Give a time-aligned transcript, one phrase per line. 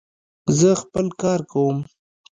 [0.59, 1.77] زه خپل کار کوم.